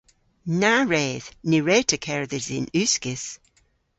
Na 0.59 0.73
wredh! 0.85 1.29
Ny 1.49 1.57
wre'ta 1.63 1.97
kerdhes 2.05 2.47
yn 2.57 2.67
uskis. 2.81 3.25